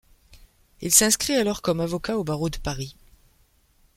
[0.81, 2.95] Il s'inscrit alors comme avocat au barreau de Paris.